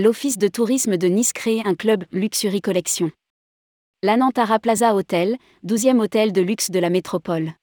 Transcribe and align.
L'Office 0.00 0.38
de 0.38 0.46
tourisme 0.46 0.96
de 0.96 1.08
Nice 1.08 1.32
crée 1.32 1.60
un 1.64 1.74
club 1.74 2.04
Luxury 2.12 2.60
Collection. 2.60 3.10
L'Anantara 4.04 4.60
Plaza 4.60 4.94
Hotel, 4.94 5.36
12e 5.66 5.98
hôtel 5.98 6.32
de 6.32 6.40
luxe 6.40 6.70
de 6.70 6.78
la 6.78 6.88
métropole. 6.88 7.54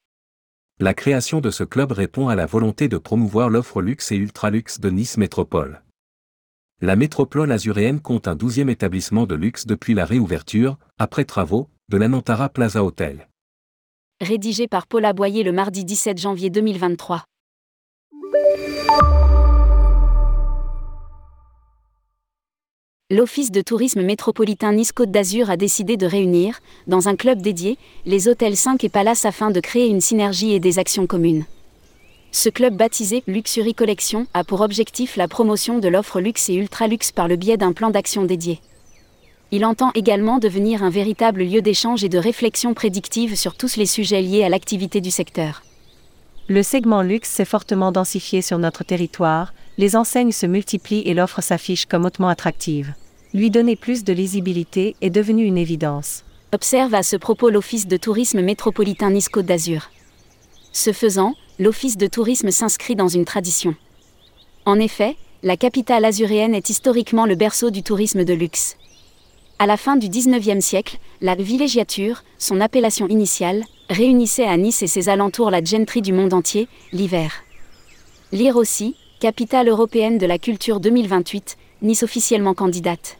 La 0.78 0.92
création 0.92 1.40
de 1.40 1.50
ce 1.50 1.64
club 1.64 1.92
répond 1.92 2.28
à 2.28 2.34
la 2.34 2.44
volonté 2.44 2.88
de 2.88 2.98
promouvoir 2.98 3.48
l'offre 3.48 3.80
luxe 3.80 4.12
et 4.12 4.16
ultra-luxe 4.16 4.80
de 4.80 4.90
Nice 4.90 5.16
Métropole. 5.16 5.82
La 6.82 6.94
métropole 6.94 7.50
azuréenne 7.50 8.00
compte 8.00 8.28
un 8.28 8.36
12e 8.36 8.68
établissement 8.68 9.24
de 9.24 9.34
luxe 9.34 9.64
depuis 9.64 9.94
la 9.94 10.04
réouverture, 10.04 10.76
après 10.98 11.24
travaux, 11.24 11.70
de 11.88 11.96
l'Anantara 11.96 12.50
Plaza 12.50 12.84
Hotel. 12.84 13.28
Rédigé 14.20 14.68
par 14.68 14.86
Paula 14.86 15.14
Boyer 15.14 15.42
le 15.42 15.52
mardi 15.52 15.86
17 15.86 16.18
janvier 16.18 16.50
2023. 16.50 17.24
L'Office 23.08 23.52
de 23.52 23.60
tourisme 23.60 24.02
métropolitain 24.02 24.72
Nice-Côte 24.72 25.12
d'Azur 25.12 25.48
a 25.48 25.56
décidé 25.56 25.96
de 25.96 26.06
réunir, 26.06 26.58
dans 26.88 27.08
un 27.08 27.14
club 27.14 27.40
dédié, 27.40 27.78
les 28.04 28.26
hôtels 28.26 28.56
5 28.56 28.82
et 28.82 28.88
Palace 28.88 29.24
afin 29.24 29.52
de 29.52 29.60
créer 29.60 29.86
une 29.86 30.00
synergie 30.00 30.54
et 30.54 30.58
des 30.58 30.80
actions 30.80 31.06
communes. 31.06 31.44
Ce 32.32 32.48
club 32.48 32.74
baptisé 32.74 33.22
Luxury 33.28 33.74
Collection 33.74 34.26
a 34.34 34.42
pour 34.42 34.60
objectif 34.60 35.14
la 35.16 35.28
promotion 35.28 35.78
de 35.78 35.86
l'offre 35.86 36.20
luxe 36.20 36.48
et 36.48 36.54
ultra-luxe 36.54 37.12
par 37.12 37.28
le 37.28 37.36
biais 37.36 37.56
d'un 37.56 37.72
plan 37.72 37.90
d'action 37.90 38.24
dédié. 38.24 38.58
Il 39.52 39.64
entend 39.64 39.92
également 39.94 40.40
devenir 40.40 40.82
un 40.82 40.90
véritable 40.90 41.44
lieu 41.44 41.62
d'échange 41.62 42.02
et 42.02 42.08
de 42.08 42.18
réflexion 42.18 42.74
prédictive 42.74 43.36
sur 43.36 43.56
tous 43.56 43.76
les 43.76 43.86
sujets 43.86 44.20
liés 44.20 44.42
à 44.42 44.48
l'activité 44.48 45.00
du 45.00 45.12
secteur. 45.12 45.62
Le 46.48 46.64
segment 46.64 47.02
luxe 47.02 47.30
s'est 47.30 47.44
fortement 47.44 47.92
densifié 47.92 48.42
sur 48.42 48.58
notre 48.58 48.82
territoire, 48.82 49.52
les 49.78 49.96
enseignes 49.96 50.32
se 50.32 50.46
multiplient 50.46 51.02
et 51.06 51.14
l'offre 51.14 51.42
s'affiche 51.42 51.86
comme 51.86 52.04
hautement 52.04 52.28
attractive. 52.28 52.94
Lui 53.34 53.50
donner 53.50 53.76
plus 53.76 54.04
de 54.04 54.12
lisibilité 54.12 54.96
est 55.00 55.10
devenu 55.10 55.44
une 55.44 55.58
évidence. 55.58 56.24
Observe 56.52 56.94
à 56.94 57.02
ce 57.02 57.16
propos 57.16 57.50
l'Office 57.50 57.86
de 57.86 57.96
tourisme 57.96 58.40
métropolitain 58.40 59.10
Nice-Côte 59.10 59.46
d'Azur. 59.46 59.90
Ce 60.72 60.92
faisant, 60.92 61.34
l'Office 61.58 61.96
de 61.96 62.06
tourisme 62.06 62.50
s'inscrit 62.50 62.96
dans 62.96 63.08
une 63.08 63.24
tradition. 63.24 63.74
En 64.64 64.78
effet, 64.78 65.16
la 65.42 65.56
capitale 65.56 66.04
azuréenne 66.04 66.54
est 66.54 66.70
historiquement 66.70 67.26
le 67.26 67.34
berceau 67.34 67.70
du 67.70 67.82
tourisme 67.82 68.24
de 68.24 68.32
luxe. 68.32 68.76
À 69.58 69.66
la 69.66 69.76
fin 69.76 69.96
du 69.96 70.08
XIXe 70.08 70.64
siècle, 70.64 70.98
la 71.20 71.34
villégiature, 71.34 72.24
son 72.38 72.60
appellation 72.60 73.08
initiale, 73.08 73.64
réunissait 73.88 74.46
à 74.46 74.56
Nice 74.56 74.82
et 74.82 74.86
ses 74.86 75.08
alentours 75.08 75.50
la 75.50 75.62
gentry 75.62 76.02
du 76.02 76.12
monde 76.12 76.34
entier, 76.34 76.68
l'hiver. 76.92 77.32
Lire 78.32 78.56
aussi, 78.56 78.96
capitale 79.20 79.68
européenne 79.68 80.18
de 80.18 80.26
la 80.26 80.38
culture 80.38 80.78
2028, 80.78 81.56
Nice 81.82 82.02
officiellement 82.02 82.54
candidate. 82.54 83.18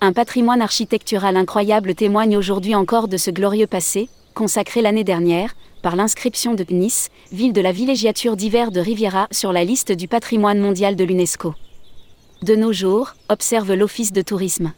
Un 0.00 0.12
patrimoine 0.12 0.60
architectural 0.60 1.36
incroyable 1.36 1.94
témoigne 1.94 2.36
aujourd'hui 2.36 2.74
encore 2.74 3.06
de 3.06 3.16
ce 3.16 3.30
glorieux 3.30 3.66
passé, 3.66 4.08
consacré 4.34 4.82
l'année 4.82 5.04
dernière, 5.04 5.54
par 5.82 5.94
l'inscription 5.94 6.54
de 6.54 6.64
Nice, 6.70 7.10
ville 7.30 7.52
de 7.52 7.60
la 7.60 7.72
villégiature 7.72 8.36
d'hiver 8.36 8.72
de 8.72 8.80
Riviera, 8.80 9.28
sur 9.30 9.52
la 9.52 9.64
liste 9.64 9.92
du 9.92 10.08
patrimoine 10.08 10.58
mondial 10.58 10.96
de 10.96 11.04
l'UNESCO. 11.04 11.54
De 12.42 12.56
nos 12.56 12.72
jours, 12.72 13.14
observe 13.28 13.72
l'Office 13.72 14.12
de 14.12 14.22
tourisme 14.22 14.72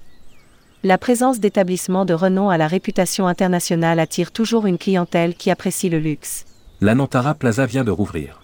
la 0.85 0.99
présence 0.99 1.41
d'établissements 1.41 2.05
de 2.05 2.15
renom 2.15 2.49
à 2.49 2.59
la 2.59 2.69
réputation 2.69 3.27
internationale 3.27 3.99
attire 3.99 4.31
toujours 4.31 4.67
une 4.67 4.79
clientèle 4.79 5.35
qui 5.35 5.51
apprécie 5.51 5.89
le 5.89 5.99
luxe. 5.99 6.45
L'Anantara 6.81 7.35
Plaza 7.35 7.67
vient 7.67 7.83
de 7.83 7.91
rouvrir. 7.91 8.39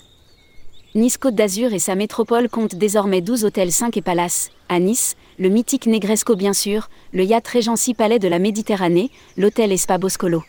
Nice 0.94 1.16
Côte 1.16 1.34
d'Azur 1.34 1.72
et 1.72 1.78
sa 1.78 1.94
métropole 1.94 2.50
comptent 2.50 2.74
désormais 2.74 3.22
12 3.22 3.46
hôtels 3.46 3.72
5 3.72 3.96
et 3.96 4.02
palaces. 4.02 4.50
À 4.68 4.78
Nice, 4.78 5.16
le 5.38 5.48
mythique 5.48 5.86
Negresco 5.86 6.36
bien 6.36 6.52
sûr, 6.52 6.90
le 7.14 7.24
yacht 7.24 7.48
Regency 7.48 7.94
Palais 7.94 8.18
de 8.18 8.28
la 8.28 8.38
Méditerranée, 8.38 9.10
l'hôtel 9.38 9.72
Espa 9.72 9.96
Boscolo. 9.96 10.42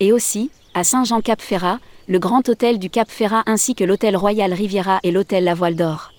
Et 0.00 0.12
aussi, 0.12 0.50
à 0.72 0.82
Saint-Jean-Cap-Ferrat, 0.82 1.78
le 2.08 2.18
grand 2.18 2.48
hôtel 2.48 2.78
du 2.78 2.88
Cap 2.88 3.10
Ferrat 3.10 3.42
ainsi 3.44 3.74
que 3.74 3.84
l'hôtel 3.84 4.16
Royal 4.16 4.50
Riviera 4.54 4.98
et 5.02 5.10
l'hôtel 5.10 5.44
La 5.44 5.52
Voile 5.52 5.76
d'Or. 5.76 6.14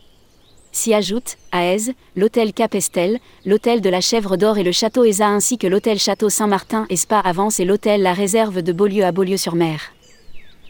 S'y 0.72 0.94
ajoutent, 0.94 1.38
à 1.51 1.66
Aise, 1.66 1.94
l'hôtel 2.16 2.53
Cap 2.53 2.75
Estel, 2.75 3.18
l'hôtel 3.47 3.81
de 3.81 3.90
la 3.90 4.01
Chèvre 4.01 4.38
d'Or 4.38 4.59
et 4.59 4.63
le 4.63 4.72
château 4.72 5.03
Eza 5.03 5.28
ainsi 5.28 5.57
que 5.57 5.66
l'hôtel 5.66 5.97
Château 5.97 6.30
Saint-Martin 6.30 6.85
et 6.91 6.96
Spa 6.96 7.18
Avance 7.18 7.59
et 7.59 7.66
l'hôtel 7.66 8.03
La 8.03 8.13
Réserve 8.13 8.62
de 8.62 8.72
Beaulieu 8.72 9.03
à 9.03 9.12
Beaulieu-sur-Mer. 9.12 9.94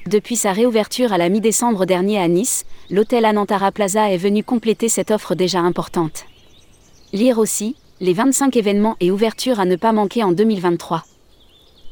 Depuis 0.07 0.35
sa 0.35 0.51
réouverture 0.51 1.13
à 1.13 1.19
la 1.19 1.29
mi-décembre 1.29 1.85
dernier 1.85 2.17
à 2.17 2.28
Nice, 2.28 2.66
l'hôtel 2.89 3.23
Anantara 3.23 3.72
Plaza 3.72 4.12
est 4.12 4.17
venu 4.17 4.44
compléter 4.44 4.89
cette 4.89 5.12
offre 5.12 5.35
déjà 5.35 5.59
importante. 5.59 6.25
Lire 7.13 7.38
aussi, 7.38 7.75
les 8.00 8.13
25 8.13 8.56
événements 8.56 8.95
et 9.00 9.12
ouvertures 9.12 9.59
à 9.59 9.66
ne 9.66 9.75
pas 9.75 9.91
manquer 9.91 10.23
en 10.23 10.31
2023. 10.31 11.03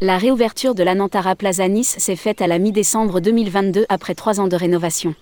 La 0.01 0.17
réouverture 0.17 0.73
de 0.73 0.81
l'Anantara 0.81 1.35
Plaza 1.35 1.67
Nice 1.67 1.95
s'est 1.99 2.15
faite 2.15 2.41
à 2.41 2.47
la 2.47 2.57
mi-décembre 2.57 3.19
2022 3.19 3.85
après 3.89 4.15
trois 4.15 4.39
ans 4.39 4.47
de 4.47 4.55
rénovation. 4.55 5.13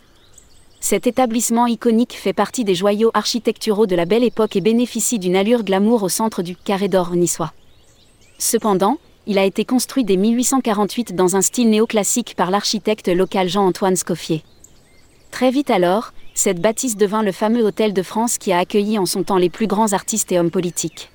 Cet 0.80 1.08
établissement 1.08 1.68
iconique 1.68 2.14
fait 2.14 2.32
partie 2.32 2.64
des 2.64 2.76
joyaux 2.76 3.12
architecturaux 3.14 3.86
de 3.88 3.96
la 3.98 4.06
belle 4.06 4.24
époque 4.24 4.56
et 4.56 4.62
bénéficie 4.62 5.20
d'une 5.20 5.36
allure 5.36 5.64
glamour 5.64 6.04
au 6.04 6.10
centre 6.10 6.42
du 6.42 6.56
carré 6.56 6.88
d'or 6.88 7.16
niçois. 7.16 7.52
Cependant, 8.38 8.98
il 9.28 9.38
a 9.38 9.44
été 9.44 9.66
construit 9.66 10.06
dès 10.06 10.16
1848 10.16 11.14
dans 11.14 11.36
un 11.36 11.42
style 11.42 11.70
néoclassique 11.70 12.34
par 12.36 12.50
l'architecte 12.50 13.10
local 13.10 13.50
Jean-Antoine 13.50 13.98
Scoffier. 13.98 14.42
Très 15.32 15.52
vite 15.52 15.70
alors, 15.70 16.14
cette 16.34 16.62
bâtisse 16.62 16.96
devint 16.96 17.24
le 17.24 17.34
fameux 17.34 17.64
Hôtel 17.64 17.94
de 17.94 18.02
France 18.02 18.38
qui 18.38 18.54
a 18.54 18.60
accueilli 18.60 18.98
en 18.98 19.06
son 19.06 19.24
temps 19.24 19.38
les 19.38 19.50
plus 19.50 19.68
grands 19.68 19.92
artistes 19.92 20.32
et 20.32 20.40
hommes 20.40 20.50
politiques. 20.50 21.12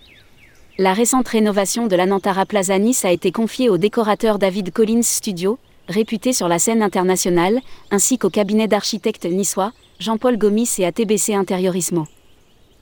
La 0.78 0.92
récente 0.92 1.28
rénovation 1.28 1.86
de 1.86 1.96
l'Anantara 1.96 2.44
Plaza 2.44 2.78
Nice 2.78 3.04
a 3.06 3.12
été 3.12 3.32
confiée 3.32 3.70
au 3.70 3.78
décorateur 3.78 4.38
David 4.38 4.72
Collins 4.72 5.02
Studio, 5.02 5.58
réputé 5.88 6.34
sur 6.34 6.48
la 6.48 6.58
scène 6.58 6.82
internationale, 6.82 7.60
ainsi 7.90 8.18
qu'au 8.18 8.30
cabinet 8.30 8.68
d'architectes 8.68 9.24
niçois, 9.24 9.72
Jean-Paul 10.00 10.36
Gomis 10.36 10.70
et 10.78 10.84
ATBC 10.84 11.34
Interiorismo. 11.34 12.06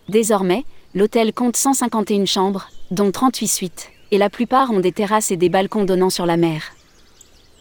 Désormais, 0.08 0.64
l'hôtel 0.94 1.32
compte 1.32 1.56
151 1.56 2.24
chambres, 2.26 2.68
dont 2.90 3.12
38 3.12 3.46
suites, 3.46 3.90
et 4.10 4.18
la 4.18 4.30
plupart 4.30 4.70
ont 4.70 4.80
des 4.80 4.92
terrasses 4.92 5.30
et 5.30 5.36
des 5.36 5.48
balcons 5.48 5.84
donnant 5.84 6.10
sur 6.10 6.26
la 6.26 6.36
mer. 6.36 6.62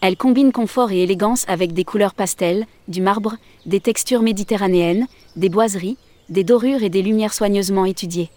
Elle 0.01 0.15
combine 0.15 0.51
confort 0.51 0.91
et 0.91 1.03
élégance 1.03 1.45
avec 1.47 1.73
des 1.73 1.83
couleurs 1.83 2.13
pastel, 2.13 2.65
du 2.87 3.01
marbre, 3.01 3.35
des 3.65 3.81
textures 3.81 4.21
méditerranéennes, 4.21 5.07
des 5.35 5.49
boiseries, 5.49 5.97
des 6.29 6.43
dorures 6.43 6.83
et 6.83 6.89
des 6.89 7.01
lumières 7.01 7.33
soigneusement 7.33 7.85
étudiées. 7.85 8.29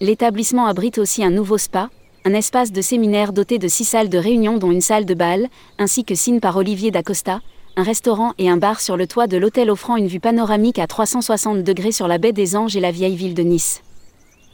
L'établissement 0.00 0.66
abrite 0.66 0.98
aussi 0.98 1.24
un 1.24 1.30
nouveau 1.30 1.58
spa, 1.58 1.90
un 2.24 2.34
espace 2.34 2.70
de 2.70 2.80
séminaire 2.80 3.32
doté 3.32 3.58
de 3.58 3.66
six 3.66 3.84
salles 3.84 4.08
de 4.08 4.18
réunion 4.18 4.58
dont 4.58 4.70
une 4.70 4.80
salle 4.80 5.04
de 5.04 5.14
bal, 5.14 5.48
ainsi 5.78 6.04
que 6.04 6.14
signe 6.14 6.40
par 6.40 6.56
Olivier 6.56 6.90
Dacosta, 6.90 7.40
un 7.76 7.82
restaurant 7.82 8.32
et 8.38 8.48
un 8.48 8.56
bar 8.56 8.80
sur 8.80 8.96
le 8.96 9.06
toit 9.06 9.26
de 9.26 9.36
l'hôtel 9.36 9.70
offrant 9.70 9.96
une 9.96 10.08
vue 10.08 10.20
panoramique 10.20 10.78
à 10.78 10.86
360 10.86 11.62
degrés 11.64 11.92
sur 11.92 12.06
la 12.08 12.18
baie 12.18 12.32
des 12.32 12.56
Anges 12.56 12.76
et 12.76 12.80
la 12.80 12.90
vieille 12.90 13.16
ville 13.16 13.34
de 13.34 13.42
Nice. 13.42 13.82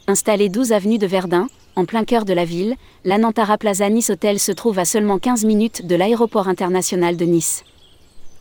Installé 0.07 0.49
12 0.49 0.71
avenue 0.71 0.97
de 0.97 1.07
Verdun, 1.07 1.47
en 1.75 1.85
plein 1.85 2.05
cœur 2.05 2.25
de 2.25 2.33
la 2.33 2.45
ville, 2.45 2.75
l'Anantara 3.03 3.57
Plaza 3.57 3.89
Nice 3.89 4.09
Hotel 4.09 4.39
se 4.39 4.51
trouve 4.51 4.79
à 4.79 4.85
seulement 4.85 5.19
15 5.19 5.45
minutes 5.45 5.85
de 5.85 5.95
l'aéroport 5.95 6.47
international 6.47 7.17
de 7.17 7.25
Nice. 7.25 7.63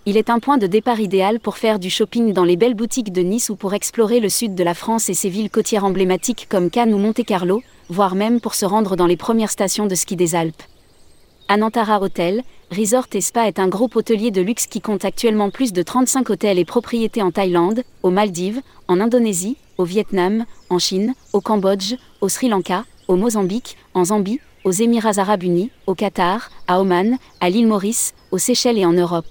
Il 0.06 0.16
est 0.16 0.30
un 0.30 0.38
point 0.38 0.58
de 0.58 0.66
départ 0.66 1.00
idéal 1.00 1.40
pour 1.40 1.56
faire 1.56 1.78
du 1.78 1.88
shopping 1.88 2.32
dans 2.32 2.44
les 2.44 2.56
belles 2.56 2.74
boutiques 2.74 3.12
de 3.12 3.22
Nice 3.22 3.48
ou 3.48 3.56
pour 3.56 3.74
explorer 3.74 4.20
le 4.20 4.28
sud 4.28 4.54
de 4.54 4.62
la 4.62 4.74
France 4.74 5.08
et 5.08 5.14
ses 5.14 5.30
villes 5.30 5.50
côtières 5.50 5.84
emblématiques 5.84 6.46
comme 6.48 6.70
Cannes 6.70 6.92
ou 6.92 6.98
Monte-Carlo, 6.98 7.62
voire 7.88 8.14
même 8.14 8.40
pour 8.40 8.54
se 8.54 8.66
rendre 8.66 8.96
dans 8.96 9.06
les 9.06 9.16
premières 9.16 9.50
stations 9.50 9.86
de 9.86 9.94
ski 9.94 10.14
des 10.14 10.34
Alpes. 10.34 10.62
Anantara 11.48 12.00
Hotel, 12.00 12.42
Resort 12.70 13.06
et 13.14 13.20
Spa 13.20 13.48
est 13.48 13.58
un 13.58 13.68
groupe 13.68 13.96
hôtelier 13.96 14.30
de 14.30 14.40
luxe 14.40 14.66
qui 14.66 14.80
compte 14.80 15.04
actuellement 15.04 15.50
plus 15.50 15.72
de 15.72 15.82
35 15.82 16.30
hôtels 16.30 16.58
et 16.58 16.64
propriétés 16.64 17.22
en 17.22 17.30
Thaïlande, 17.30 17.82
aux 18.02 18.10
Maldives, 18.10 18.60
en 18.88 19.00
Indonésie, 19.00 19.56
au 19.78 19.84
Vietnam, 19.84 20.44
en 20.70 20.78
Chine, 20.78 21.14
au 21.32 21.40
Cambodge, 21.40 21.94
au 22.20 22.28
Sri 22.28 22.48
Lanka, 22.48 22.84
au 23.08 23.16
Mozambique, 23.16 23.76
en 23.94 24.04
Zambie, 24.04 24.40
aux 24.64 24.70
Émirats 24.70 25.18
arabes 25.18 25.42
unis, 25.42 25.70
au 25.86 25.94
Qatar, 25.94 26.50
à 26.66 26.80
Oman, 26.80 27.18
à 27.40 27.50
l'île 27.50 27.66
Maurice, 27.66 28.14
aux 28.30 28.38
Seychelles 28.38 28.78
et 28.78 28.86
en 28.86 28.92
Europe. 28.92 29.26